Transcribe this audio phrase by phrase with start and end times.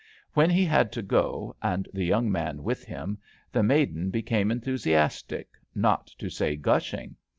[0.33, 3.19] When he had to go, and the young man with him,
[3.51, 7.17] the maiden became enthusiastic, not to say gushing.